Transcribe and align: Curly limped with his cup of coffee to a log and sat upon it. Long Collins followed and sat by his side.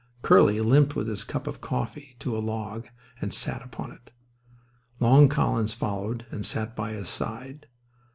Curly 0.23 0.59
limped 0.61 0.95
with 0.95 1.07
his 1.07 1.23
cup 1.23 1.45
of 1.45 1.61
coffee 1.61 2.15
to 2.21 2.35
a 2.35 2.39
log 2.41 2.87
and 3.21 3.31
sat 3.31 3.61
upon 3.63 3.91
it. 3.91 4.11
Long 4.99 5.29
Collins 5.29 5.75
followed 5.75 6.25
and 6.31 6.43
sat 6.43 6.75
by 6.75 6.93
his 6.93 7.07
side. 7.07 7.67